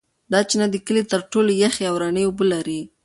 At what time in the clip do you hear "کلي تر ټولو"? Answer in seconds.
0.87-1.51